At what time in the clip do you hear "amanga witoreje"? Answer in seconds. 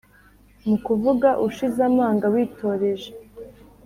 1.89-3.09